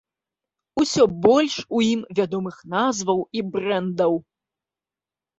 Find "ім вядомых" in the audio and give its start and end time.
1.87-2.55